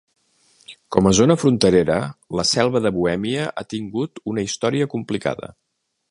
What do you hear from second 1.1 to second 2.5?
zona fronterera, la